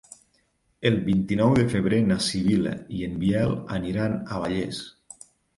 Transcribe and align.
El 0.89 0.95
vint-i-nou 1.09 1.53
de 1.59 1.65
febrer 1.75 1.99
na 2.13 2.17
Sibil·la 2.29 2.73
i 3.01 3.05
en 3.09 3.15
Biel 3.25 3.55
aniran 3.79 4.17
a 4.39 4.45
Vallés. 4.47 4.85